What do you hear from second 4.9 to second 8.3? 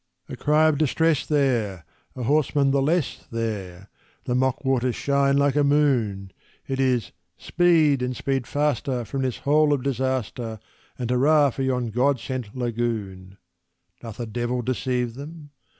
shine like a moon! It is "Speed, and